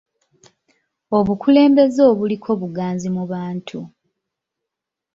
Obukulembeze 1.17 2.01
obuliko 2.11 2.49
buganzi 2.61 3.07
mu 3.15 3.23
bantu. 3.31 3.79